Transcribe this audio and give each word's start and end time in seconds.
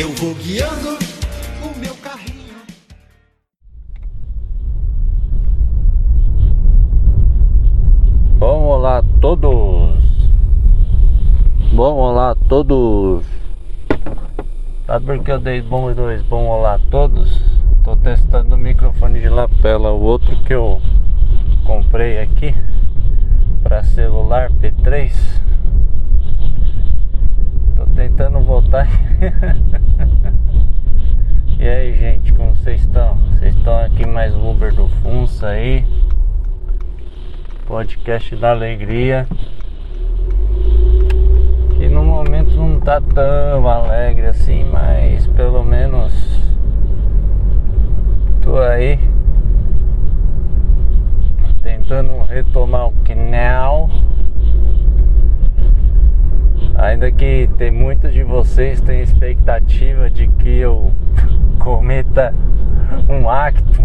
Eu 0.00 0.08
vou 0.14 0.34
guiando 0.36 0.98
o 1.62 1.78
meu 1.78 1.94
carrinho. 1.96 2.56
Bom, 8.38 8.62
olá 8.62 8.98
a 8.98 9.02
todos. 9.20 10.02
Bom, 11.74 11.94
olá 11.94 12.30
a 12.30 12.34
todos. 12.34 13.26
Sabe 14.86 15.04
por 15.04 15.18
que 15.22 15.32
eu 15.32 15.38
dei 15.38 15.60
bom 15.60 15.90
e 15.90 15.94
dois? 15.94 16.22
Bom, 16.22 16.46
olá 16.46 16.76
a 16.76 16.90
todos. 16.90 17.42
Tô 17.84 17.94
testando 17.94 18.54
o 18.54 18.58
microfone 18.58 19.20
de 19.20 19.28
lapela, 19.28 19.90
o 19.90 20.00
outro 20.00 20.34
que 20.44 20.54
eu 20.54 20.80
comprei 21.66 22.20
aqui 22.20 22.54
para 23.64 23.82
celular 23.82 24.50
P3. 24.50 25.10
Tô 27.74 27.86
tentando 27.96 28.38
voltar. 28.40 28.86
e 31.58 31.66
aí, 31.66 31.98
gente, 31.98 32.32
como 32.34 32.54
vocês 32.54 32.82
estão? 32.82 33.16
Vocês 33.32 33.56
estão 33.56 33.78
aqui 33.78 34.06
mais 34.06 34.34
Uber 34.34 34.74
do 34.74 34.86
Funça 35.02 35.48
aí? 35.48 35.82
Podcast 37.66 38.36
da 38.36 38.50
Alegria. 38.50 39.26
Que 41.76 41.88
no 41.88 42.04
momento 42.04 42.54
não 42.54 42.78
tá 42.78 43.00
tão 43.00 43.66
alegre 43.66 44.26
assim, 44.26 44.64
mas 44.64 45.26
pelo 45.28 45.64
menos 45.64 46.12
tô 48.42 48.58
aí 48.58 49.13
tentando 51.84 52.24
retomar 52.24 52.88
o 52.88 52.92
canal. 53.04 53.88
Ainda 56.76 57.12
que 57.12 57.48
tem 57.58 57.70
muitos 57.70 58.12
de 58.12 58.22
vocês 58.22 58.80
têm 58.80 59.02
expectativa 59.02 60.08
de 60.10 60.26
que 60.28 60.48
eu 60.48 60.90
cometa 61.60 62.34
um 63.08 63.28
acto 63.28 63.82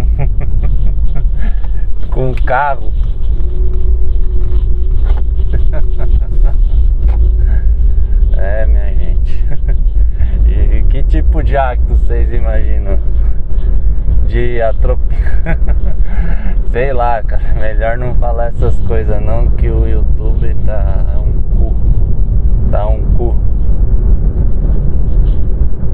com 2.09 2.31
o 2.31 2.43
carro. 2.43 2.93
é, 8.37 8.65
minha 8.65 8.95
gente. 8.95 9.43
E 10.47 10.83
que 10.83 11.03
tipo 11.03 11.43
de 11.43 11.57
acto 11.57 11.95
vocês 11.95 12.31
imaginam? 12.33 12.97
De 14.25 14.61
atropelar. 14.61 15.78
Sei 16.71 16.93
lá, 16.93 17.21
cara. 17.23 17.53
Melhor 17.59 17.97
não 17.97 18.13
falar 18.15 18.47
essas 18.47 18.75
coisas 18.81 19.19
não, 19.21 19.47
que 19.51 19.69
o 19.69 19.87
YouTube 19.87 20.55
tá 20.65 21.15
um 21.17 21.41
cu. 21.57 21.75
Tá 22.69 22.87
um 22.87 23.03
cu. 23.15 23.35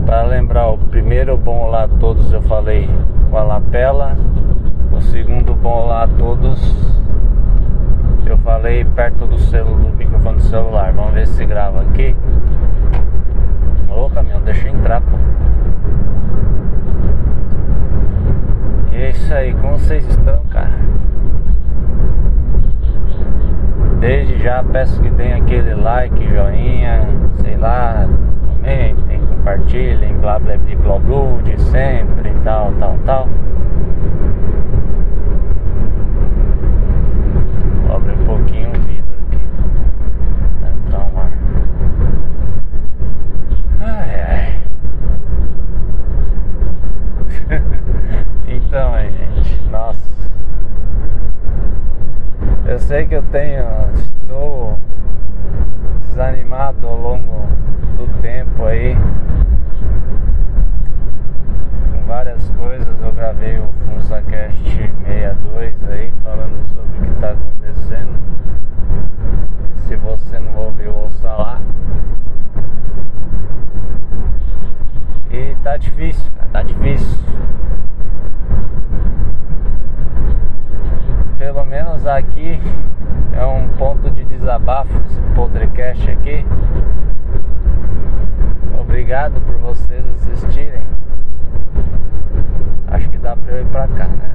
Para 0.05 0.23
lembrar, 0.23 0.67
o 0.67 0.77
primeiro 0.77 1.37
bom 1.37 1.69
lá 1.69 1.85
a 1.85 1.87
todos 1.87 2.31
eu 2.31 2.41
falei 2.41 2.89
com 3.31 3.37
a 3.37 3.43
lapela. 3.43 4.17
O 4.91 5.01
segundo 5.01 5.55
bom 5.55 5.87
lá 5.87 6.03
a 6.03 6.07
todos 6.07 6.59
eu 8.25 8.37
falei 8.39 8.83
perto 8.83 9.25
do, 9.25 9.37
celu, 9.37 9.75
do 9.75 9.95
microfone 9.95 10.37
do 10.37 10.43
celular. 10.43 10.91
Vamos 10.91 11.13
ver 11.13 11.27
se 11.27 11.45
grava 11.45 11.81
aqui. 11.81 12.15
Ô 13.89 14.09
caminhão, 14.09 14.41
deixa 14.41 14.67
eu 14.67 14.75
entrar, 14.75 14.99
pô. 15.01 15.24
E 18.95 18.97
é 18.97 19.09
isso 19.09 19.33
aí, 19.33 19.53
como 19.55 19.77
vocês 19.77 20.07
estão, 20.07 20.39
cara? 20.51 20.71
Desde 23.99 24.41
já 24.41 24.63
peço 24.63 25.01
que 25.01 25.09
tenha 25.11 25.35
aquele 25.35 25.73
like, 25.75 26.15
joinha, 26.29 27.01
sei 27.41 27.57
lá, 27.57 28.07
comentem, 28.47 29.19
compartilhem, 29.27 30.15
blá 30.19 30.39
blá 30.39 30.55
blá 30.55 30.75
blá 30.75 30.99
blá 30.99 31.41
de 31.43 31.61
sempre, 31.63 32.31
tal, 32.45 32.71
tal, 32.79 32.97
tal. 33.05 33.27
Vou 37.85 37.97
abrir 37.97 38.13
um 38.13 38.25
pouquinho 38.25 38.69
o 38.69 38.73
vidro 38.73 39.15
aqui 39.27 39.41
pra 40.59 40.69
entrar 40.69 40.99
um 40.99 41.19
ar. 41.19 41.31
Ai 43.81 44.21
ai. 44.21 44.55
então 48.47 48.93
aí, 48.93 49.11
gente, 49.11 49.69
nossa. 49.69 50.15
Eu 52.65 52.79
sei 52.79 53.05
que 53.05 53.15
eu 53.15 53.23
tenho. 53.23 53.63
Estou 53.93 54.79
desanimado 56.01 56.87
ao 56.87 56.97
longo 56.97 57.47
do 57.97 58.21
tempo 58.21 58.65
aí. 58.65 58.95
Com 61.91 62.05
várias 62.07 62.49
coisas. 62.51 62.87
Eu 63.01 63.11
gravei 63.13 63.59
o 63.59 63.69
FunsaCast 63.85 64.57
62 64.63 65.89
aí 65.89 66.11
falando 66.23 66.61
sobre 66.69 66.97
o 66.97 67.01
que 67.01 67.13
está 67.13 67.31
acontecendo. 67.31 68.19
Se 69.87 69.95
você 69.95 70.39
não 70.39 70.55
ouviu, 70.57 70.93
ouça 70.93 71.31
lá. 71.31 71.61
E 75.29 75.55
tá 75.63 75.77
difícil, 75.77 76.31
cara, 76.37 76.49
tá 76.51 76.63
difícil. 76.63 77.19
Pelo 81.37 81.65
menos 81.85 82.07
aqui 82.07 82.59
é 83.33 83.45
um 83.45 83.67
ponto 83.77 84.09
de 84.09 84.25
desabafo 84.25 84.91
esse 85.05 85.21
podcast 85.35 86.09
aqui. 86.09 86.43
Obrigado 88.79 89.39
por 89.41 89.55
vocês 89.57 90.03
assistirem. 90.15 90.81
Acho 92.87 93.07
que 93.09 93.19
dá 93.19 93.35
pra 93.35 93.53
eu 93.53 93.61
ir 93.61 93.65
pra 93.67 93.87
cá, 93.89 94.07
né? 94.07 94.31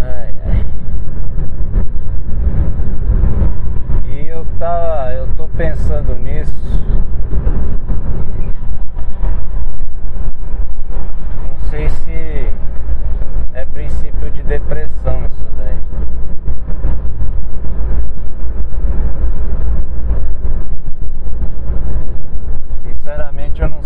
Ai, 0.00 0.34
ai. 0.46 0.66
E 4.08 4.26
eu 4.26 4.44
tava, 4.58 5.12
eu 5.12 5.28
tô 5.36 5.46
pensando 5.48 6.16
nisso. 6.16 7.01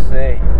say. 0.09 0.56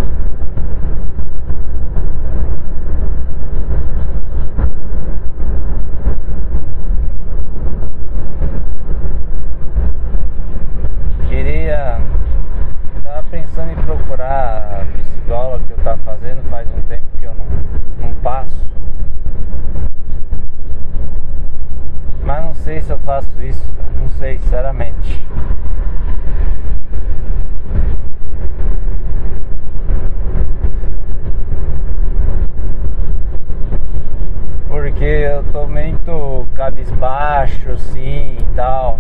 Cabisbaixo 36.97 37.71
assim 37.72 38.39
e 38.41 38.47
tal. 38.54 38.98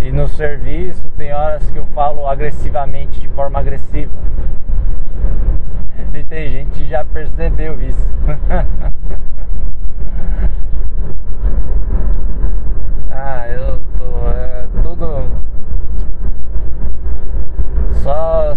E 0.00 0.12
no 0.12 0.28
serviço 0.28 1.10
tem 1.16 1.32
horas 1.32 1.70
que 1.70 1.78
eu 1.78 1.86
falo 1.86 2.26
agressivamente, 2.28 3.20
de 3.20 3.28
forma 3.28 3.58
agressiva. 3.58 4.12
E 6.14 6.24
tem 6.24 6.48
gente 6.48 6.70
que 6.70 6.86
já 6.88 7.04
percebeu 7.04 7.78
isso. 7.78 8.10
ah, 13.12 13.46
eu 13.48 13.82
tô. 13.98 14.30
É, 14.30 14.66
tudo. 14.82 15.30
Só, 18.02 18.54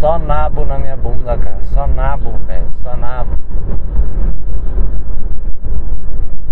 só 0.00 0.18
nabo 0.18 0.64
na 0.64 0.78
minha 0.78 0.96
bunda, 0.96 1.36
cara. 1.36 1.60
Só 1.64 1.86
nabo, 1.86 2.38
velho. 2.46 2.70
Só 2.82 2.96
nabo. 2.96 3.36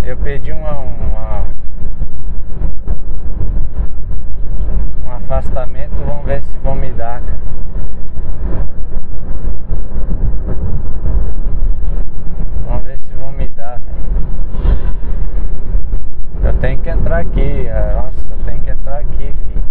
Eu 0.05 0.17
pedi 0.17 0.53
uma, 0.53 0.73
uma 0.73 1.45
um 5.07 5.11
afastamento, 5.13 5.95
vamos 6.05 6.27
ver 6.27 6.43
se 6.43 6.59
vão 6.59 6.75
me 6.75 6.91
dar, 6.93 7.21
cara. 7.21 7.39
Vamos 12.67 12.85
ver 12.85 12.99
se 12.99 13.15
vão 13.15 13.31
me 13.31 13.49
aqui. 17.21 17.69
Ah, 17.69 18.03
nossa, 18.03 18.45
tem 18.45 18.61
que 18.61 18.71
entrar 18.71 18.99
aqui, 18.99 19.33
filho. 19.33 19.65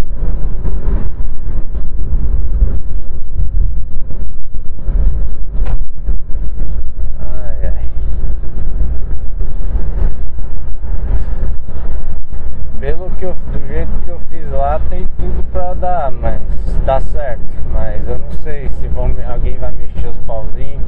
Ai, 7.20 7.68
ai. 7.68 7.90
Pelo 12.82 13.12
que 13.12 13.26
eu, 13.26 13.36
do 13.54 13.68
jeito 13.68 13.92
que 14.04 14.10
eu 14.10 14.20
fiz 14.22 14.52
lá, 14.52 14.82
tem 14.90 15.08
tudo 15.20 15.44
pra 15.52 15.76
dar, 15.76 16.12
mas 16.12 16.42
dá 16.84 17.00
certo. 17.00 17.40
Mas 17.72 18.08
eu 18.08 18.18
não 18.18 18.32
sei 18.32 18.70
se 18.70 18.88
vão, 18.88 19.16
alguém 19.30 19.56
vai 19.60 19.72
mexer 19.72 20.08
os 20.08 20.18
pauzinhos. 20.26 20.82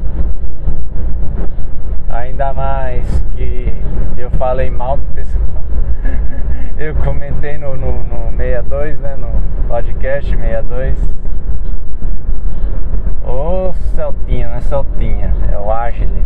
Ainda 2.08 2.52
mais 2.52 3.24
que 3.36 3.72
eu 4.16 4.28
falei 4.32 4.72
mal 4.72 4.96
do 4.96 5.14
pessoal. 5.14 5.44
Eu 6.76 6.96
comentei 6.96 7.56
no, 7.58 7.76
no, 7.76 8.02
no 8.02 8.36
62, 8.36 8.98
né? 8.98 9.14
No 9.14 9.68
podcast 9.68 10.28
62. 10.28 10.98
Ô 13.24 13.72
Celtinha, 13.94 14.48
não 14.48 14.56
é 14.56 14.60
Celtinha, 14.62 15.32
é 15.52 15.56
o 15.56 15.70
Agile. 15.70 16.24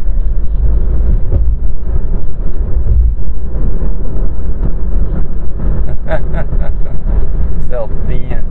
Celtinha. 7.69 8.43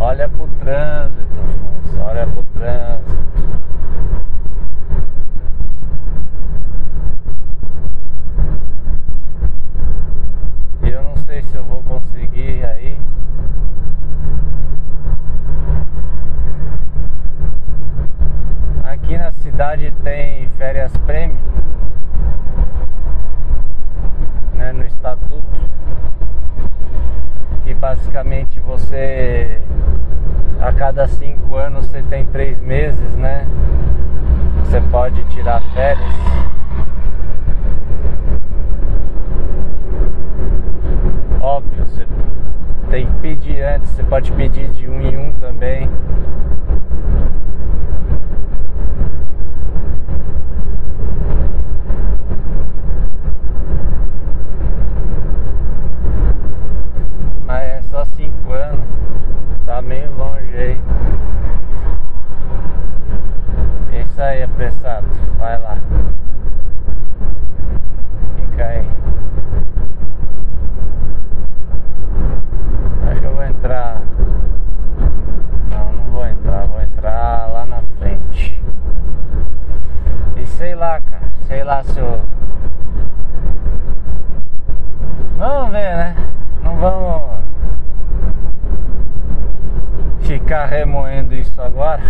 Olha 0.00 0.28
pro 0.28 0.48
trânsito, 0.60 1.40
Afonso, 1.40 2.00
olha 2.00 2.26
pro 2.26 2.42
trânsito. 2.42 3.18
Eu 10.82 11.02
não 11.02 11.16
sei 11.16 11.42
se 11.42 11.54
eu 11.56 11.64
vou 11.64 11.82
conseguir 11.82 12.64
aí. 12.64 12.98
Aqui 18.84 19.16
na 19.16 19.30
cidade 19.32 19.92
tem 20.02 20.48
férias 20.56 20.96
prêmio, 20.98 21.38
né, 24.54 24.72
no 24.72 24.84
estatuto, 24.84 25.60
que 27.64 27.74
basicamente 27.98 28.60
você 28.60 29.60
a 30.60 30.72
cada 30.72 31.06
cinco 31.08 31.56
anos 31.56 31.86
você 31.86 32.00
tem 32.02 32.24
três 32.26 32.60
meses, 32.60 33.16
né? 33.16 33.44
Você 34.64 34.80
pode 34.80 35.22
tirar 35.24 35.60
férias. 35.74 36.14
Óbvio, 41.40 41.84
você 41.84 42.06
tem 42.88 43.06
que 43.06 43.18
pedir 43.20 43.62
antes, 43.62 43.90
você 43.90 44.04
pode 44.04 44.30
pedir 44.32 44.68
de 44.68 44.88
um 44.88 45.00
em 45.00 45.16
um 45.16 45.32
também. 45.32 45.90
Mas 57.46 57.62
é 57.62 57.82
só 57.90 58.04
cinco 58.04 58.52
anos. 58.52 58.84
Tá 59.64 59.80
meio 59.80 60.14
longe 60.16 60.54
aí. 60.54 60.80
Isso 64.02 64.20
aí, 64.20 64.42
apressado. 64.42 65.06
Vai 65.38 65.58
lá. 65.58 65.78
Fica 68.36 68.64
aí. 68.66 68.86
Acho 73.10 73.20
que 73.20 73.26
eu 73.26 73.34
vou 73.34 73.44
entrar. 73.44 74.02
Não, 75.70 75.92
não 75.92 76.10
vou 76.12 76.26
entrar. 76.26 76.66
Vou 76.66 76.82
entrar 76.82 77.48
lá 77.50 77.64
na 77.64 77.80
frente. 77.98 78.62
E 80.36 80.46
sei 80.46 80.74
lá, 80.74 81.00
cara. 81.00 81.28
Sei 81.46 81.64
lá 81.64 81.82
se 81.82 81.98
eu. 81.98 82.20
Vamos 85.38 85.70
ver, 85.72 85.96
né? 85.96 86.16
Não 86.62 86.76
vamos 86.76 87.38
ficar 90.20 90.66
remoendo 90.66 91.34
isso 91.34 91.60
agora. 91.60 92.02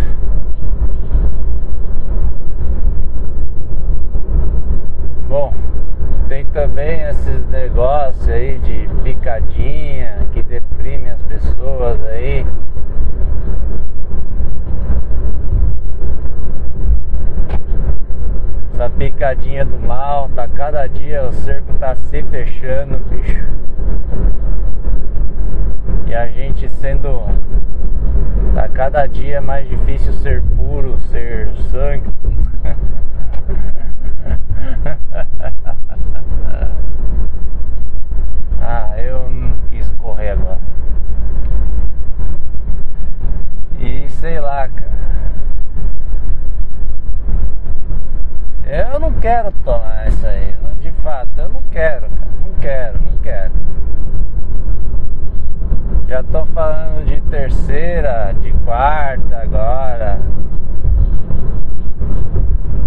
Bom, 5.27 5.53
tem 6.27 6.45
também 6.47 7.01
esses 7.03 7.47
negócios 7.47 8.27
aí 8.27 8.59
de 8.59 8.89
picadinha 9.03 10.27
que 10.33 10.43
deprime 10.43 11.09
as 11.09 11.21
pessoas 11.23 12.01
aí. 12.19 12.45
Essa 18.73 18.89
picadinha 18.89 19.65
do 19.65 19.79
mal, 19.79 20.29
tá 20.35 20.47
cada 20.47 20.87
dia 20.87 21.25
o 21.25 21.31
cerco 21.31 21.73
tá 21.79 21.95
se 21.95 22.21
fechando, 22.23 22.99
bicho. 23.09 23.47
E 26.05 26.15
a 26.15 26.27
gente 26.27 26.67
sendo 26.69 27.21
Tá 28.53 28.67
cada 28.67 29.07
dia 29.07 29.41
mais 29.41 29.69
difícil 29.69 30.11
ser 30.13 30.43
puro, 30.57 30.99
ser 30.99 31.49
sangue. 31.71 32.09
ah, 38.61 38.93
eu 38.97 39.29
não 39.29 39.53
quis 39.69 39.89
correr 39.91 40.31
agora. 40.31 40.59
E 43.79 44.08
sei 44.19 44.39
lá, 44.39 44.67
cara. 44.67 44.89
Eu 48.65 48.99
não 48.99 49.13
quero 49.13 49.51
tomar 49.63 50.07
isso 50.07 50.27
aí. 50.27 50.55
De 50.81 50.91
fato, 51.01 51.29
eu 51.37 51.49
não 51.49 51.61
quero, 51.71 52.01
cara. 52.01 52.31
Não 52.45 52.53
quero, 52.59 53.01
não 53.01 53.17
quero. 53.17 53.53
Já 56.07 56.23
tô 56.23 56.45
falando 56.47 57.05
de 57.05 57.21
terceira, 57.21 58.33
de 58.39 58.51
quarta 58.65 59.37
agora. 59.37 60.19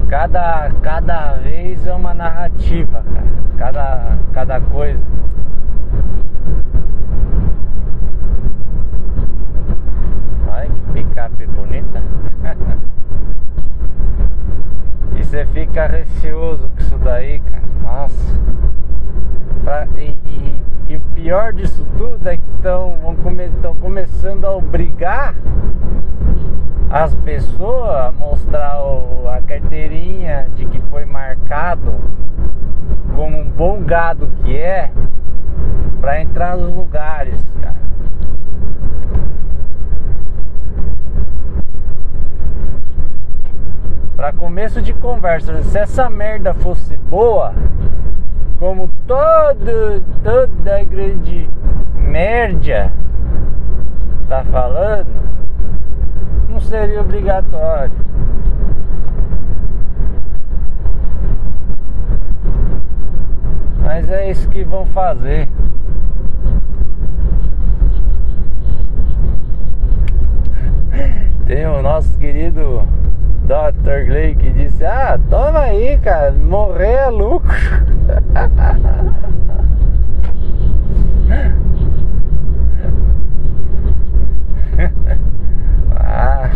Cada, 0.09 0.71
cada 0.83 1.33
vez 1.39 1.87
é 1.87 1.95
uma 1.95 2.13
narrativa, 2.13 3.03
cara. 3.03 3.33
Cada, 3.57 4.19
cada 4.33 4.61
coisa. 4.61 5.01
Olha 10.49 10.69
que 10.69 10.81
bonita. 11.47 12.03
e 15.17 15.25
você 15.25 15.47
fica 15.47 15.87
receoso 15.87 16.69
com 16.69 16.81
isso 16.81 16.99
daí, 16.99 17.41
cara. 17.41 17.63
Nossa. 17.83 18.41
Pra, 19.65 19.87
e, 19.97 20.19
e, 20.27 20.63
e 20.89 20.97
o 20.97 21.01
pior 21.15 21.53
disso 21.53 21.87
tudo 21.97 22.29
é 22.29 22.37
que 22.37 22.43
estão 22.57 22.99
come, 23.23 23.49
começando 23.81 24.45
a 24.45 24.57
obrigar 24.57 25.35
as 26.91 27.15
pessoas 27.15 27.91
a 27.91 28.11
mostrar 28.13 28.83
o, 28.83 29.29
a 29.29 29.41
carteirinha 29.41 30.49
de 30.55 30.67
que 30.67 30.81
foi 30.91 31.07
marcado 31.07 31.95
como 33.17 33.39
um 33.39 33.49
bom 33.49 33.83
gado 33.83 34.29
que 34.43 34.57
é 34.57 34.91
para 36.01 36.21
entrar 36.21 36.57
nos 36.57 36.75
lugares, 36.75 37.41
cara. 37.63 37.82
Para 44.23 44.33
começo 44.35 44.81
de 44.81 44.93
conversa, 44.93 45.61
se 45.63 45.77
essa 45.77 46.09
merda 46.09 46.55
fosse 46.55 46.97
boa, 46.97 47.53
como 48.57 48.89
todo, 49.05 50.01
toda 50.23 50.85
grande 50.85 51.51
merda 51.97 52.93
tá 54.29 54.45
falando, 54.45 55.09
não 56.49 56.61
seria 56.61 57.01
obrigatório. 57.01 57.91
Mas 63.81 64.09
é 64.09 64.31
isso 64.31 64.49
que 64.49 64.63
vão 64.63 64.87
fazer. 64.87 65.49
Tem 71.45 71.67
o 71.67 71.83
nosso 71.83 72.17
querido 72.19 72.87
Dr. 73.53 74.07
Clay 74.07 74.35
que 74.35 74.49
disse: 74.49 74.83
Ah, 74.83 75.21
toma 75.29 75.59
aí, 75.59 75.99
cara, 75.99 76.33
morrer 76.33 76.87
é 76.87 77.11
lucro. 77.11 77.53
ah, 85.95 86.49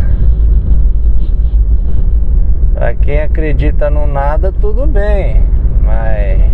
pra 2.72 2.94
quem 2.94 3.20
acredita 3.20 3.90
no 3.90 4.06
nada, 4.06 4.50
tudo 4.50 4.86
bem. 4.86 5.42
Mas. 5.82 6.50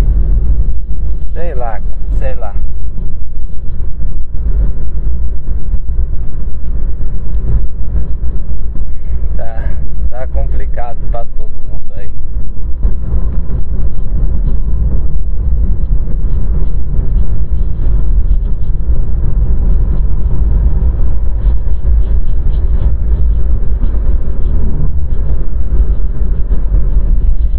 Sei 1.34 1.54
lá, 1.54 1.80
cara, 1.80 1.84
sei 2.18 2.34
lá. 2.34 2.52
Tá, 9.37 9.70
tá 10.11 10.26
complicado 10.73 10.97
pra 11.11 11.25
todo 11.37 11.50
mundo 11.69 11.93
aí. 11.95 12.11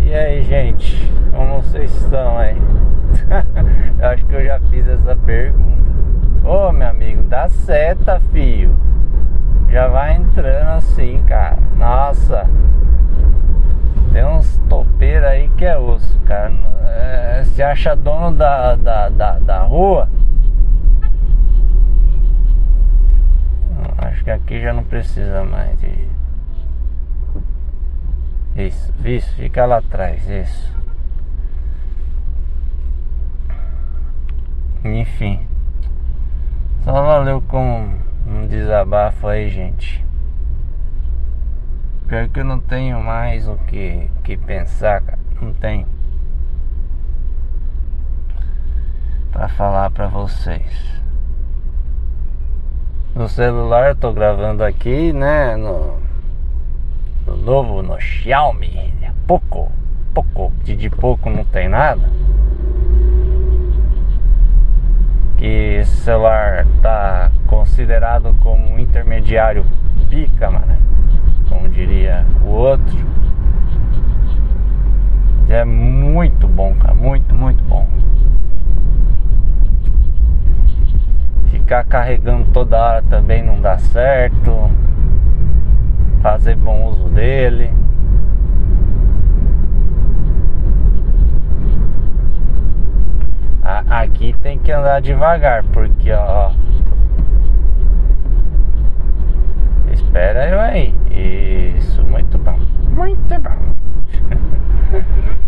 E 0.01 0.13
aí, 0.15 0.43
gente, 0.43 1.11
como 1.31 1.61
vocês 1.61 1.93
estão 1.95 2.37
aí? 2.37 2.57
eu 3.99 4.07
acho 4.07 4.25
que 4.25 4.33
eu 4.33 4.45
já 4.45 4.59
fiz 4.71 4.87
essa 4.87 5.15
pergunta. 5.15 5.83
Ô, 6.43 6.71
meu 6.71 6.87
amigo, 6.87 7.23
dá 7.23 7.47
seta, 7.47 8.19
fio. 8.31 8.75
Já 9.69 9.87
vai 9.87 10.15
entrando 10.15 10.69
assim, 10.69 11.23
cara. 11.27 11.57
Nossa. 11.77 12.62
Aí 15.33 15.49
que 15.57 15.65
é 15.65 15.75
osso, 15.75 16.19
cara. 16.27 16.53
É, 16.85 17.43
se 17.43 17.63
acha 17.63 17.95
dono 17.95 18.37
da, 18.37 18.75
da, 18.75 19.09
da, 19.09 19.39
da 19.39 19.63
rua. 19.63 20.07
Acho 23.97 24.23
que 24.23 24.29
aqui 24.29 24.61
já 24.61 24.71
não 24.71 24.83
precisa 24.83 25.43
mais 25.43 25.75
de. 25.79 26.07
Isso, 28.55 28.93
isso, 29.03 29.35
fica 29.35 29.65
lá 29.65 29.79
atrás, 29.79 30.29
isso. 30.29 30.71
Enfim. 34.85 35.47
Só 36.83 36.91
valeu 36.91 37.41
com 37.41 37.89
um 38.27 38.45
desabafo 38.45 39.27
aí, 39.27 39.49
gente. 39.49 40.05
Pior 42.07 42.29
que 42.29 42.39
eu 42.39 42.45
não 42.45 42.59
tenho 42.59 43.01
mais 43.01 43.47
o 43.47 43.55
que, 43.65 44.07
que 44.23 44.37
pensar, 44.37 45.01
cara. 45.01 45.22
Não 45.43 45.51
tenho. 45.51 45.85
Pra 49.29 49.49
falar 49.49 49.89
pra 49.91 50.07
vocês. 50.07 51.01
No 53.13 53.27
celular 53.27 53.89
eu 53.89 53.95
tô 53.95 54.13
gravando 54.13 54.63
aqui, 54.63 55.11
né? 55.11 55.57
No, 55.57 55.99
no 57.27 57.35
novo, 57.35 57.81
no 57.81 57.99
Xiaomi. 57.99 58.93
É 59.01 59.11
pouco, 59.27 59.69
pouco, 60.13 60.53
de, 60.63 60.77
de 60.77 60.89
pouco 60.89 61.29
não 61.29 61.43
tem 61.43 61.67
nada. 61.67 62.09
Que 65.37 65.79
esse 65.81 65.97
celular 65.97 66.65
tá 66.81 67.29
considerado 67.47 68.33
como 68.39 68.65
um 68.65 68.79
intermediário 68.79 69.65
pica, 70.09 70.49
mano. 70.49 70.77
Como 71.49 71.67
diria 71.67 72.25
o 72.45 72.47
outro. 72.47 73.12
É 75.53 75.63
muito 75.63 76.47
bom, 76.47 76.73
cara. 76.73 76.95
Muito, 76.95 77.35
muito 77.35 77.63
bom. 77.65 77.87
Ficar 81.51 81.83
carregando 81.83 82.45
toda 82.51 82.81
hora 82.81 83.03
também 83.03 83.43
não 83.43 83.61
dá 83.61 83.77
certo 83.77 84.71
fazer 86.23 86.55
bom 86.55 86.87
uso 86.87 87.07
dele. 87.09 87.69
Aqui 93.63 94.33
tem 94.41 94.57
que 94.57 94.71
andar 94.71 95.01
devagar, 95.01 95.63
porque 95.65 96.11
ó. 96.11 96.51
Espera 99.91 100.49
eu 100.49 100.59
aí. 100.59 100.95
Isso, 101.77 102.03
muito 102.03 102.39
bom. 102.39 102.57
Muito 102.89 103.39
bom. 103.39 105.33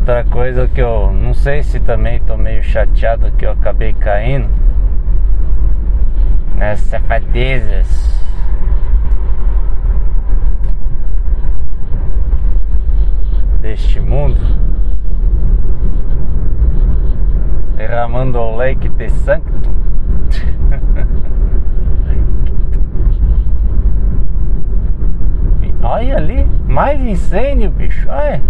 Outra 0.00 0.24
coisa 0.24 0.66
que 0.66 0.80
eu 0.80 1.12
não 1.12 1.34
sei 1.34 1.62
se 1.62 1.78
também 1.78 2.18
tô 2.20 2.34
meio 2.34 2.62
chateado 2.62 3.30
que 3.32 3.44
eu 3.44 3.52
acabei 3.52 3.92
caindo 3.92 4.48
nas 6.56 6.80
safadezas. 6.80 8.18
Deste 13.60 14.00
mundo, 14.00 14.40
derramando 17.76 18.38
o 18.38 18.56
leite 18.56 18.88
de 18.88 19.10
sancto. 19.10 19.70
Olha 25.82 26.16
ali, 26.16 26.46
mais 26.66 26.98
incêndio, 27.02 27.70
bicho. 27.70 28.08
Olha, 28.08 28.40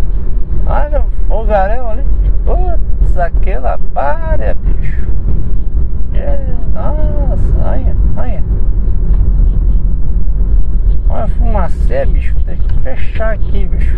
olha 0.66 1.19
o 1.30 1.38
fogaréu 1.38 1.88
ali. 1.88 2.04
Putz, 2.44 3.16
aquela 3.16 3.78
párea, 3.94 4.54
bicho. 4.56 5.06
É, 6.12 6.38
nossa, 6.74 7.68
olha, 7.68 7.96
olha. 8.16 8.44
Olha 11.08 11.24
a 11.24 11.28
fumacê, 11.28 12.04
bicho. 12.06 12.34
Tem 12.44 12.56
que 12.56 12.80
fechar 12.80 13.34
aqui, 13.34 13.66
bicho. 13.66 13.96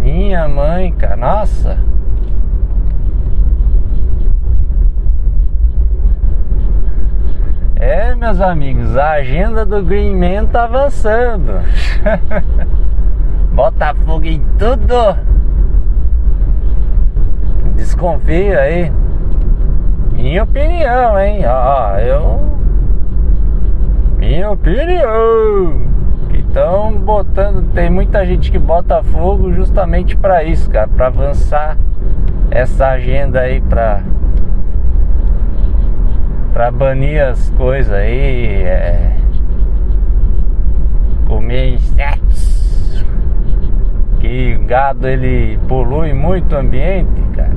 Minha 0.00 0.48
mãe, 0.48 0.92
cara, 0.92 1.16
nossa. 1.16 1.78
É, 7.88 8.16
meus 8.16 8.40
amigos, 8.40 8.96
a 8.96 9.12
agenda 9.12 9.64
do 9.64 9.80
Green 9.80 10.16
Man 10.16 10.46
tá 10.46 10.64
avançando. 10.64 11.52
Bota 13.54 13.94
fogo 13.94 14.24
em 14.24 14.42
tudo. 14.58 15.16
Desconfia 17.76 18.58
aí. 18.58 18.92
Minha 20.14 20.42
opinião, 20.42 21.20
hein? 21.20 21.44
Ó, 21.46 21.96
eu. 21.98 22.40
Minha 24.18 24.50
opinião. 24.50 25.80
Que 26.28 26.38
estão 26.38 26.92
botando. 26.92 27.72
Tem 27.72 27.88
muita 27.88 28.26
gente 28.26 28.50
que 28.50 28.58
bota 28.58 29.00
fogo 29.04 29.52
justamente 29.52 30.16
para 30.16 30.42
isso, 30.42 30.68
cara. 30.68 30.88
Para 30.88 31.06
avançar 31.06 31.78
essa 32.50 32.88
agenda 32.88 33.42
aí 33.42 33.60
pra. 33.60 34.00
Pra 36.56 36.70
banir 36.70 37.22
as 37.22 37.50
coisas 37.50 37.92
aí. 37.92 38.62
É, 38.62 39.14
comer 41.26 41.74
insetos. 41.74 43.04
Que 44.20 44.56
gado 44.66 45.06
ele 45.06 45.58
polui 45.68 46.14
muito 46.14 46.54
o 46.54 46.58
ambiente, 46.58 47.20
cara. 47.34 47.52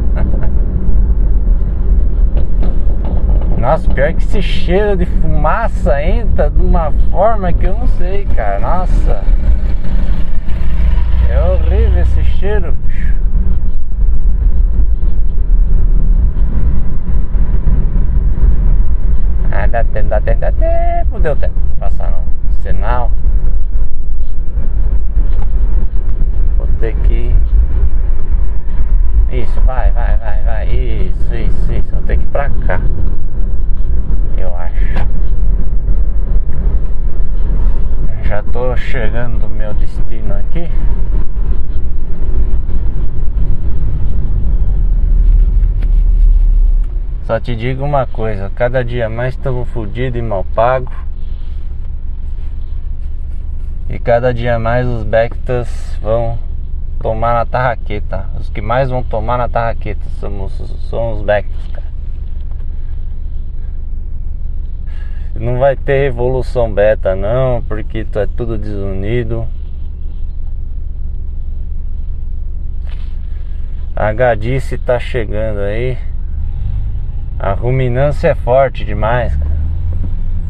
Nossa, 3.60 3.92
pior 3.92 4.14
que 4.14 4.24
esse 4.24 4.40
cheiro 4.40 4.96
de 4.96 5.04
fumaça 5.04 6.02
entra 6.02 6.48
de 6.48 6.62
uma 6.62 6.90
forma 7.10 7.52
que 7.52 7.66
eu 7.66 7.74
não 7.74 7.86
sei, 7.86 8.24
cara. 8.34 8.60
Nossa. 8.60 9.22
É 11.28 11.38
horrível 11.38 12.00
esse 12.00 12.24
cheiro, 12.24 12.74
Ah, 19.66 19.68
dá 19.68 19.82
tempo, 19.82 20.08
dá 20.08 20.20
tempo, 20.20 20.40
dá. 20.40 20.50
Deu 21.18 21.34
tempo. 21.34 21.54
Passar 21.80 22.08
no 22.12 22.22
sinal. 22.62 23.10
Vou 26.56 26.68
ter 26.78 26.94
que. 27.02 27.34
Isso, 29.32 29.60
vai, 29.62 29.90
vai, 29.90 30.16
vai, 30.18 30.42
vai. 30.44 30.68
Isso, 30.68 31.34
isso, 31.34 31.72
isso. 31.72 31.90
Vou 31.90 32.02
ter 32.02 32.16
que 32.16 32.22
ir 32.22 32.28
pra 32.28 32.48
cá. 32.48 32.80
Eu 34.38 34.54
acho. 34.54 34.84
Já 38.22 38.44
tô 38.44 38.76
chegando 38.76 39.40
no 39.40 39.48
meu 39.48 39.74
destino 39.74 40.34
aqui. 40.34 40.70
Só 47.26 47.40
te 47.40 47.56
digo 47.56 47.84
uma 47.84 48.06
coisa, 48.06 48.48
cada 48.54 48.84
dia 48.84 49.08
mais 49.08 49.34
estamos 49.34 49.68
fodidos 49.70 50.16
e 50.16 50.22
mal 50.22 50.44
pago. 50.54 50.92
E 53.90 53.98
cada 53.98 54.32
dia 54.32 54.60
mais 54.60 54.86
os 54.86 55.02
Bectas 55.02 55.98
vão 56.00 56.38
tomar 57.02 57.34
na 57.34 57.44
tarraqueta. 57.44 58.26
Os 58.38 58.48
que 58.48 58.60
mais 58.60 58.90
vão 58.90 59.02
tomar 59.02 59.38
na 59.38 59.48
tarraqueta 59.48 60.08
são, 60.20 60.48
são 60.48 61.14
os 61.14 61.22
Bectas, 61.22 61.66
cara. 61.72 61.86
Não 65.34 65.58
vai 65.58 65.74
ter 65.74 66.04
revolução 66.04 66.72
beta 66.72 67.16
não, 67.16 67.60
porque 67.62 68.04
tu 68.04 68.20
é 68.20 68.26
tudo 68.28 68.56
desunido. 68.56 69.48
A 73.96 74.12
gadice 74.12 74.78
tá 74.78 75.00
chegando 75.00 75.58
aí. 75.58 75.98
A 77.38 77.52
ruminância 77.52 78.28
é 78.28 78.34
forte 78.34 78.82
demais. 78.82 79.38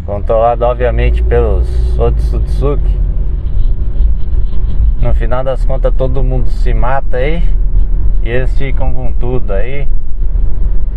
Controlada 0.04 0.68
obviamente 0.68 1.20
pelos 1.20 1.98
Otsutsuki. 1.98 2.96
No 5.02 5.12
final 5.12 5.42
das 5.42 5.64
contas 5.64 5.92
todo 5.94 6.22
mundo 6.22 6.48
se 6.48 6.72
mata 6.72 7.16
aí. 7.16 7.42
E 8.22 8.28
eles 8.28 8.56
ficam 8.56 8.94
com 8.94 9.12
tudo 9.12 9.52
aí. 9.52 9.88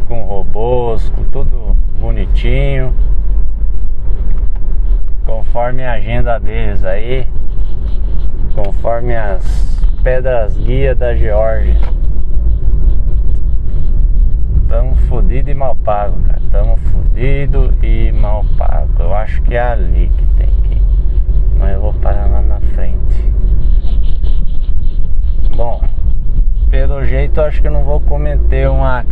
Com 0.07 0.25
robôs, 0.25 1.09
com 1.09 1.23
tudo 1.23 1.75
bonitinho. 1.99 2.93
Conforme 5.25 5.83
a 5.83 5.93
agenda 5.93 6.39
deles 6.39 6.83
aí. 6.83 7.27
Conforme 8.53 9.15
as 9.15 9.83
pedras 10.03 10.55
guia 10.55 10.93
da 10.93 11.15
Geórgia. 11.15 11.77
Tamo 14.69 14.95
fudido 15.07 15.49
e 15.49 15.55
mal 15.55 15.75
pago, 15.75 16.15
cara. 16.27 16.41
Tamo 16.51 16.77
fudido 16.77 17.73
e 17.83 18.11
mal 18.11 18.45
pago. 18.55 18.91
Eu 18.99 19.15
acho 19.15 19.41
que 19.41 19.55
é 19.55 19.61
ali 19.61 20.11
que 20.15 20.25
tem 20.37 20.53
que 20.61 20.75
ir. 20.75 20.81
Mas 21.57 21.73
eu 21.73 21.81
vou 21.81 21.93
parar 21.95 22.27
lá 22.27 22.43
na 22.43 22.59
frente. 22.59 23.33
Bom, 25.57 25.81
pelo 26.69 27.03
jeito 27.03 27.41
acho 27.41 27.63
que 27.63 27.67
eu 27.67 27.71
não 27.71 27.83
vou 27.83 27.99
cometer 27.99 28.69
um 28.69 28.85
acto. 28.85 29.09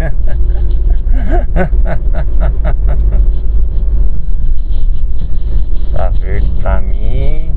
tá 5.94 6.08
verde 6.18 6.50
pra 6.60 6.80
mim. 6.80 7.54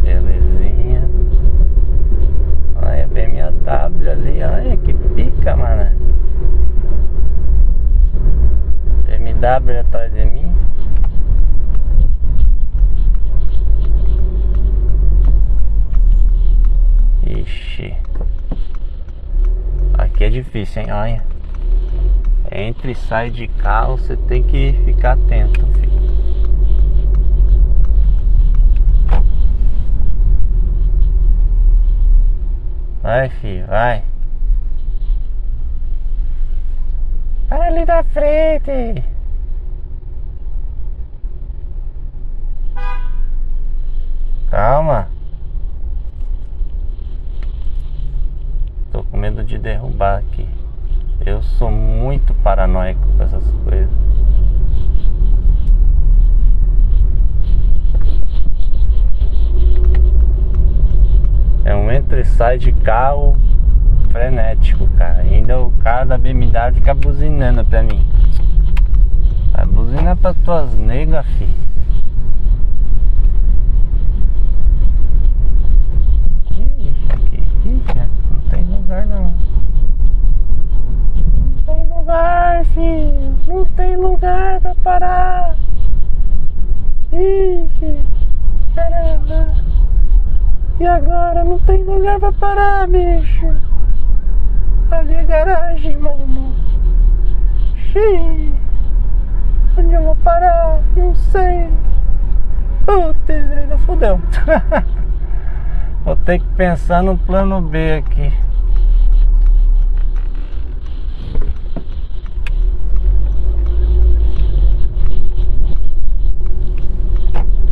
Belezinha. 0.00 1.06
Olha, 2.76 3.06
BMW 3.08 4.10
ali, 4.10 4.42
olha 4.42 4.74
que 4.78 4.94
pica, 4.94 5.54
mano. 5.54 6.13
BMW 9.44 9.78
atrás 9.78 10.10
de 10.10 10.24
mim. 10.24 10.50
Ixi. 17.26 17.94
Aqui 19.98 20.24
é 20.24 20.30
difícil, 20.30 20.80
hein? 20.80 20.92
Olha. 20.92 21.24
Entre 22.50 22.92
e 22.92 22.94
sai 22.94 23.28
de 23.28 23.46
carro, 23.48 23.98
você 23.98 24.16
tem 24.16 24.42
que 24.42 24.72
ficar 24.86 25.12
atento, 25.12 25.66
filho. 25.74 25.92
Vai, 33.02 33.28
filho, 33.28 33.66
vai. 33.66 34.02
Para 37.46 37.66
ali 37.66 37.84
da 37.84 38.02
frente. 38.04 39.13
Calma. 44.54 45.08
Tô 48.92 49.02
com 49.02 49.16
medo 49.16 49.42
de 49.42 49.58
derrubar 49.58 50.18
aqui. 50.18 50.46
Eu 51.26 51.42
sou 51.42 51.72
muito 51.72 52.32
paranoico 52.34 53.00
com 53.16 53.22
essas 53.24 53.44
coisas. 53.64 53.90
É 61.64 61.74
um 61.74 61.90
entra 61.90 62.20
e 62.20 62.24
sai 62.24 62.56
de 62.56 62.70
carro 62.70 63.36
frenético, 64.10 64.86
cara. 64.96 65.22
Ainda 65.22 65.58
o 65.58 65.72
cara 65.82 66.04
da 66.04 66.16
BMW 66.16 66.74
fica 66.74 66.94
buzinando 66.94 67.64
pra 67.64 67.82
mim. 67.82 68.06
Vai 69.50 69.66
buzinar 69.66 70.16
pra 70.16 70.32
tuas 70.32 70.72
negas, 70.76 71.26
fi. 71.26 71.64
Ixi, 76.50 76.94
aqui. 77.08 77.42
Ixi, 77.64 78.08
não 78.30 78.38
tem 78.50 78.64
lugar 78.94 79.06
não. 79.06 79.34
Não 81.16 81.62
tem 81.66 81.88
lugar, 81.88 82.64
filho. 82.66 83.36
Não 83.46 83.64
tem 83.64 83.96
lugar 83.96 84.60
pra 84.60 84.74
parar. 84.76 85.56
Ixi, 87.12 88.00
caramba. 88.74 89.48
E 90.78 90.86
agora? 90.86 91.44
Não 91.44 91.58
tem 91.60 91.82
lugar 91.82 92.20
pra 92.20 92.32
parar, 92.32 92.86
bicho. 92.86 93.54
Ali 94.90 95.16
a 95.16 95.24
garagem, 95.24 95.96
mano. 95.96 96.54
Xiii. 97.92 98.54
Onde 99.76 99.94
eu 99.94 100.02
vou 100.02 100.16
parar? 100.16 100.80
Não 100.96 101.14
sei. 101.14 101.68
Putz, 102.86 103.68
não 103.68 103.78
fudeu. 103.78 104.20
vou 106.04 106.16
ter 106.16 106.38
que 106.38 106.46
pensar 106.48 107.02
no 107.02 107.16
plano 107.16 107.60
B 107.60 107.96
aqui. 107.96 108.32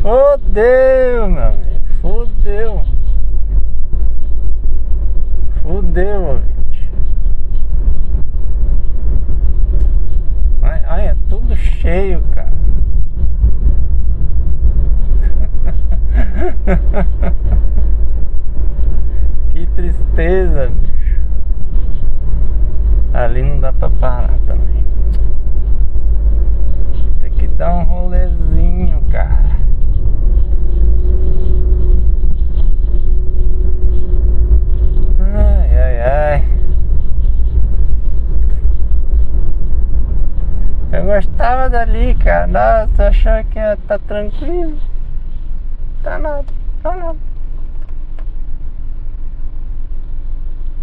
Fudeu, 0.03 1.29
meu 1.29 1.45
amigo. 1.45 1.71
Fudeu, 5.63 6.23
ouvinte. 6.23 6.91
Ai, 10.61 10.83
ai, 10.87 11.07
é 11.07 11.15
tudo 11.29 11.55
cheio, 11.55 12.21
cara. 12.35 12.51
que 19.51 19.67
tristeza, 19.69 20.69
bicho. 20.69 21.21
Ali 23.15 23.43
não 23.43 23.61
dá 23.61 23.73
pra 23.73 23.89
parar 23.89 24.37
também. 24.47 24.85
Tem 27.21 27.31
que 27.31 27.47
dar 27.49 27.73
um 27.75 27.85
rolezinho, 27.85 29.01
cara. 29.13 29.53
Ai, 35.35 35.79
ai, 35.79 36.01
ai. 36.01 36.45
Gostava 41.43 41.69
dali, 41.69 42.15
cara. 42.15 42.47
Nossa, 42.47 43.09
achava 43.09 43.43
que 43.43 43.59
ia 43.59 43.77
tá 43.89 43.99
tranquilo. 43.99 44.79
Tá 46.01 46.17
nada, 46.17 46.45
tá 46.81 46.95
nada. 46.95 47.19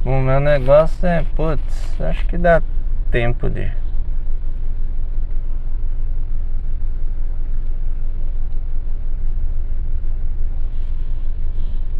O 0.03 0.09
meu 0.19 0.41
negócio 0.41 1.07
é, 1.07 1.23
putz, 1.33 2.01
acho 2.01 2.25
que 2.25 2.37
dá 2.37 2.61
tempo 3.09 3.49
de. 3.49 3.71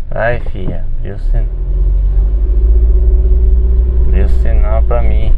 Vai, 0.09 0.41
filha, 0.51 0.83
viu 1.01 1.17
sin... 1.17 1.47
Deu 4.11 4.27
sinal 4.27 4.83
pra 4.83 5.01
mim. 5.01 5.33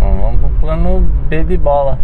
Bom, 0.00 0.18
vamos 0.18 0.40
pro 0.40 0.49
plano 0.60 1.00
B 1.28 1.42
de 1.42 1.56
bola. 1.56 1.98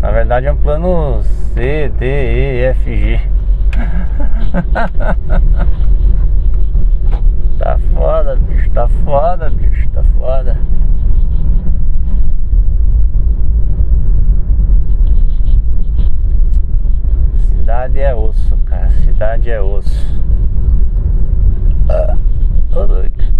Na 0.00 0.10
verdade 0.10 0.46
é 0.46 0.52
um 0.52 0.56
plano 0.56 1.22
C, 1.22 1.88
D, 1.88 2.04
E, 2.04 2.64
F, 2.66 2.94
G. 2.94 3.18
tá 7.58 7.78
foda, 7.94 8.36
bicho, 8.36 8.70
tá 8.70 8.86
foda, 8.88 9.50
bicho, 9.50 9.88
tá 9.90 10.02
foda. 10.02 10.58
Cidade 17.48 18.00
é 18.00 18.14
osso, 18.14 18.56
cara. 18.66 18.90
Cidade 18.90 19.50
é 19.50 19.62
osso. 19.62 20.22
Ah, 21.88 22.16
ô 22.76 22.86
doido. 22.86 23.31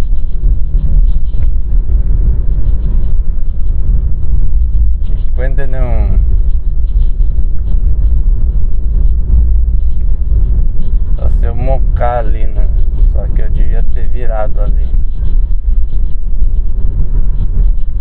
50 5.43 5.67
não. 5.67 6.21
Só 11.17 11.29
se 11.31 11.47
eu 11.47 11.55
mocar 11.57 12.19
ali, 12.19 12.47
né? 12.47 12.69
Só 13.13 13.27
que 13.27 13.43
eu 13.43 13.51
devia 13.51 13.83
ter 13.93 14.07
virado 14.07 14.61
ali. 14.61 14.89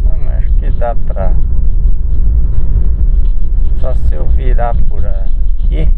Ah, 0.06 0.18
mas 0.24 0.38
acho 0.38 0.54
que 0.58 0.70
dá 0.70 0.94
pra. 0.94 1.34
Só 3.78 3.96
se 3.96 4.14
eu 4.14 4.28
virar 4.28 4.76
por 4.88 5.04
aqui. 5.04 5.90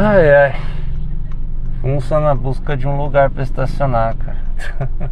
Ai 0.00 0.32
ai. 0.32 0.54
Funça 1.80 2.20
na 2.20 2.32
busca 2.32 2.76
de 2.76 2.86
um 2.86 2.96
lugar 2.96 3.30
para 3.30 3.42
estacionar, 3.42 4.14
cara. 4.14 4.38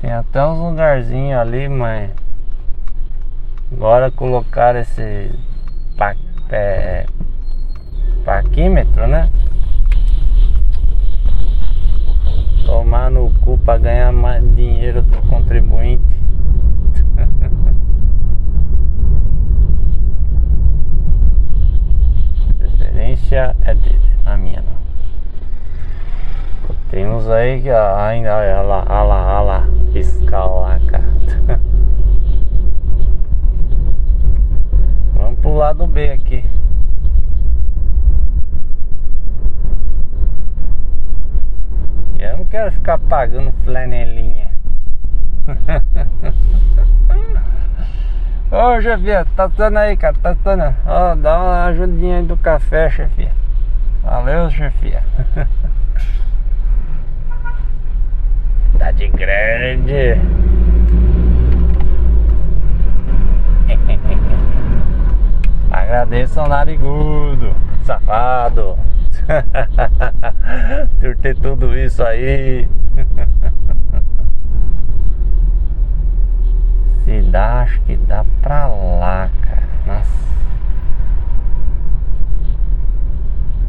Tem 0.00 0.12
até 0.12 0.46
uns 0.46 0.60
lugarzinhos 0.60 1.40
ali, 1.40 1.68
mas 1.68 2.12
agora 3.72 4.12
colocar 4.12 4.76
esse 4.76 5.28
pa, 5.98 6.14
é, 6.50 7.04
paquímetro, 8.24 9.08
né? 9.08 9.28
Tomar 12.64 13.10
no 13.10 13.32
cu 13.40 13.58
para 13.58 13.76
ganhar 13.76 14.12
mais 14.12 14.40
dinheiro 14.54 15.02
do 15.02 15.20
contribuinte. 15.22 16.13
É 23.36 23.74
dele, 23.74 24.12
a 24.24 24.36
minha 24.36 24.62
não. 24.62 24.76
Tem 26.88 27.04
uns 27.04 27.28
aí 27.28 27.60
que 27.60 27.68
ainda 27.68 28.30
lá, 29.42 29.66
fiscal 29.92 30.60
lá, 30.60 30.78
cara. 30.86 31.02
Vamos 35.14 35.40
pro 35.40 35.56
lado 35.56 35.84
B 35.88 36.10
aqui. 36.10 36.44
Eu 42.20 42.36
não 42.38 42.44
quero 42.44 42.70
ficar 42.70 42.98
pagando 43.00 43.52
flanelinha. 43.64 44.52
Ô 48.56 48.80
chefia, 48.80 49.26
tá 49.34 49.48
dando 49.48 49.78
aí, 49.78 49.96
cara, 49.96 50.14
tá 50.22 50.36
dando. 50.44 50.72
Ó, 50.86 51.16
dá 51.16 51.42
uma 51.42 51.64
ajudinha 51.64 52.18
aí 52.18 52.24
do 52.24 52.36
café, 52.36 52.88
chefia. 52.88 53.32
Valeu, 54.00 54.48
chefia. 54.48 55.02
Cidade 58.70 59.08
grande. 59.18 60.20
Agradeço 65.72 66.38
ao 66.38 66.48
narigudo, 66.48 67.56
safado. 67.82 68.78
Por 71.00 71.16
ter 71.16 71.34
tudo 71.34 71.76
isso 71.76 72.04
aí. 72.04 72.68
Se 77.14 77.22
dá, 77.22 77.62
acho 77.62 77.80
que 77.82 77.96
dá 77.96 78.24
pra 78.42 78.66
lá, 78.66 79.30
cara. 79.40 79.62
Nossa. 79.86 80.34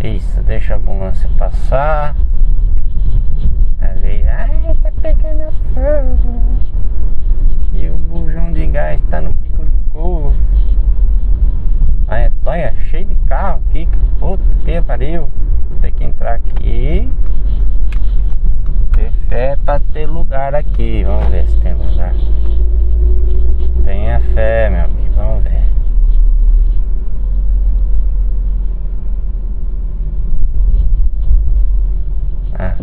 Isso, 0.03 0.41
deixa 0.41 0.73
a 0.73 0.77
ambulância 0.77 1.29
passar. 1.37 2.15
Ali, 3.79 4.23
ai, 4.23 4.75
tá 4.81 4.91
pegando 4.99 5.51
fogo. 5.75 6.57
E 7.73 7.87
o 7.87 7.95
bujão 7.99 8.51
de 8.51 8.65
gás 8.65 8.99
tá 9.11 9.21
no 9.21 9.31
pico 9.31 9.63
do 9.63 9.91
corpo. 9.91 10.33
Aí, 12.07 12.31
olha, 12.47 12.73
cheio 12.89 13.05
de 13.05 13.15
carro 13.27 13.61
aqui. 13.69 13.87
Puta 14.17 14.43
que 14.65 14.81
pariu. 14.81 15.29
Vou 15.69 15.79
ter 15.81 15.91
que 15.91 16.03
entrar 16.03 16.33
aqui. 16.33 17.13
Ter 18.93 19.11
fé 19.29 19.55
pra 19.63 19.79
ter 19.79 20.07
lugar 20.07 20.55
aqui. 20.55 21.03
Vamos 21.03 21.27
ver 21.27 21.47
se 21.47 21.59
tem 21.59 21.73
lugar. 21.73 22.15
Tenha 23.85 24.19
fé, 24.33 24.69
meu 24.69 24.83
amigo. 24.85 25.13
Vamos 25.15 25.43
ver. 25.43 25.63
Ah. 32.57 32.75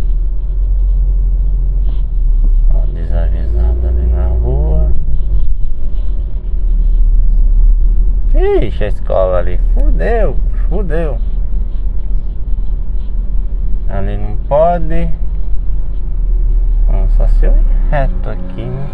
Desavisado 2.95 3.87
ali 3.89 4.07
na 4.07 4.27
rua. 4.29 4.93
Ixi, 8.35 8.85
a 8.85 8.89
escola 8.89 9.39
ali. 9.39 9.59
Fudeu, 9.75 10.37
fudeu. 10.69 11.19
Ali 13.89 14.17
não 14.17 14.37
pode. 14.49 15.09
Bom, 16.87 17.09
só 17.17 17.27
se 17.29 17.47
eu 17.47 17.53
ir 17.57 17.91
reto 17.91 18.31
aqui, 18.31 18.63
né? 18.65 18.89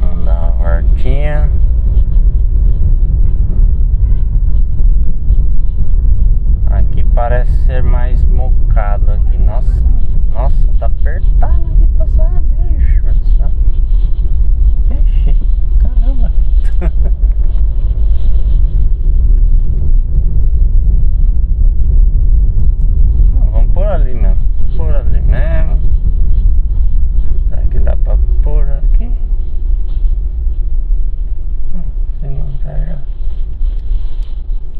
Vamos 0.00 0.24
dar 0.24 0.40
uma 0.40 0.80
voltinha. 0.80 1.50
Aqui 6.70 7.04
parece 7.14 7.52
ser 7.66 7.82
mais 7.82 8.24
mocado 8.24 9.10
aqui. 9.12 9.36
Nossa, 9.38 9.82
nossa, 10.32 10.68
tá 10.78 10.86
apertado 10.86 11.66
aqui, 11.72 11.86
tá 11.98 12.06
só 12.06 12.24
bicho. 12.40 13.02
do 13.02 13.24
céu. 13.36 13.50
Ixi, 14.90 15.36
caramba. 15.78 16.32
Não, 23.34 23.50
Vamos 23.52 23.72
por 23.72 23.86
ali 23.86 24.14
mesmo. 24.14 24.42
Por 24.76 24.94
ali 24.94 25.20
mesmo. 25.20 25.80
Será 27.48 27.62
que 27.62 27.78
dá 27.80 27.96
pra 27.96 28.16
pôr 28.42 28.68
aqui? 28.70 29.10
Hum, 31.74 31.82
Se 32.20 32.26
não 32.28 32.46
der. 32.64 32.98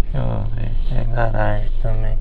Deixa 0.02 0.18
eu 0.18 0.44
ver. 0.56 0.72
É 0.98 1.04
garagem 1.04 1.70
também. 1.82 2.18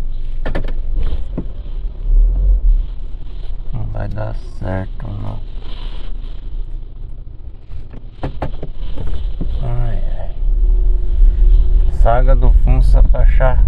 Não 3.73 3.84
vai 3.86 4.08
dar 4.10 4.36
certo 4.36 5.08
não. 5.08 5.39
Ai 9.63 10.04
ai. 10.19 10.32
Saga 11.93 12.36
do 12.36 12.52
Funça 12.52 13.02
pra 13.04 13.21
achar 13.21 13.63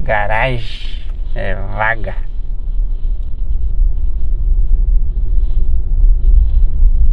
garagem 0.00 0.92
é 1.34 1.54
vaga. 1.54 2.14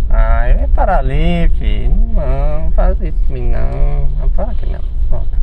Ai, 0.09 0.53
vai 0.55 0.67
parar 0.69 0.99
ali, 0.99 1.47
filho. 1.57 1.91
Não, 2.13 2.63
não 2.63 2.71
faz 2.71 2.99
isso 3.01 3.17
comigo 3.27 3.47
não. 3.47 4.09
Não 4.19 4.29
para 4.29 4.51
aqui 4.51 4.65
mesmo. 4.65 4.87
Pronto. 5.09 5.37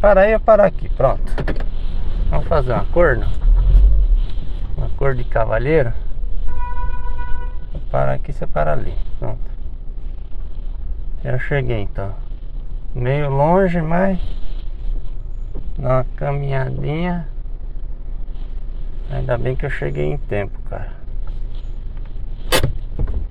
Para 0.00 0.20
aí, 0.20 0.32
eu 0.32 0.40
paro 0.40 0.62
aqui. 0.62 0.88
Pronto. 0.90 1.32
Vamos 2.30 2.46
fazer 2.46 2.72
uma 2.72 2.84
cor, 2.86 3.16
não? 3.16 3.28
Uma 4.76 4.88
cor 4.90 5.12
de 5.12 5.24
cavalheiro. 5.24 5.92
Eu 7.74 7.80
paro 7.90 8.12
aqui, 8.12 8.32
você 8.32 8.46
para 8.46 8.72
ali. 8.72 8.94
Pronto. 9.18 9.40
Já 11.24 11.36
cheguei 11.38 11.80
então. 11.80 12.14
Meio 12.94 13.28
longe, 13.28 13.80
mas 13.82 14.20
dá 15.76 15.88
uma 15.88 16.06
caminhadinha. 16.16 17.26
Ainda 19.10 19.36
bem 19.36 19.56
que 19.56 19.66
eu 19.66 19.70
cheguei 19.70 20.12
em 20.12 20.16
tempo, 20.16 20.56
cara. 20.70 20.92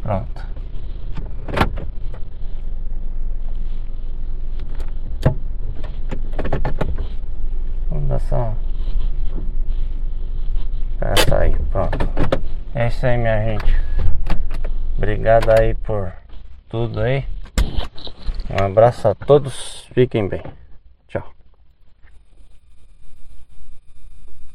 Pronto. 0.02 0.57
Vamos 8.08 8.10
dar 8.10 8.20
só. 8.20 8.54
Espera 10.94 11.16
sair, 11.30 11.58
pronto. 11.72 11.98
É 12.74 12.88
isso 12.88 13.06
aí, 13.06 13.18
minha 13.18 13.44
gente. 13.44 13.76
Obrigado 14.96 15.50
aí 15.52 15.74
por 15.74 16.14
tudo 16.70 17.02
aí. 17.02 17.26
Um 18.50 18.66
abraço 18.66 19.10
a 19.10 19.14
todos. 19.14 19.90
Fiquem 19.94 20.28
bem. 20.28 20.42